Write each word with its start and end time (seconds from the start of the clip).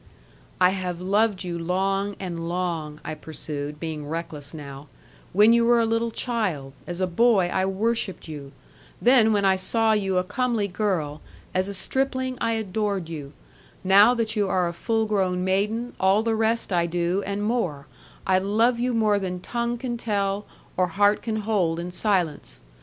'I 0.59 0.69
have 0.71 0.99
loved 0.99 1.43
you 1.43 1.59
long 1.59 2.15
and 2.19 2.49
long,' 2.49 2.99
I 3.05 3.13
pursued, 3.13 3.79
being 3.79 4.07
reckless 4.07 4.51
now, 4.51 4.87
'when 5.31 5.53
you 5.53 5.63
were 5.63 5.79
a 5.79 5.85
little 5.85 6.09
child, 6.09 6.73
as 6.87 7.01
a 7.01 7.05
boy 7.05 7.49
I 7.49 7.67
worshipped 7.67 8.27
you: 8.27 8.51
then 8.99 9.31
when 9.31 9.45
I 9.45 9.57
saw 9.57 9.93
you 9.93 10.17
a 10.17 10.23
comely 10.23 10.67
girl, 10.67 11.21
as 11.53 11.67
a 11.67 11.75
stripling 11.75 12.35
I 12.41 12.53
adored 12.53 13.09
you: 13.09 13.33
now 13.83 14.15
that 14.15 14.35
you 14.35 14.49
are 14.49 14.67
a 14.67 14.73
full 14.73 15.05
grown 15.05 15.43
maiden 15.45 15.93
all 15.99 16.23
the 16.23 16.33
rest 16.35 16.73
I 16.73 16.87
do, 16.87 17.21
and 17.27 17.43
more 17.43 17.85
I 18.25 18.39
love 18.39 18.79
you 18.79 18.95
more 18.95 19.19
than 19.19 19.39
tongue 19.39 19.77
can 19.77 19.97
tell, 19.97 20.47
or 20.77 20.87
heart 20.87 21.21
can 21.21 21.41
hold 21.41 21.79
in 21.79 21.91
silence. 21.91 22.59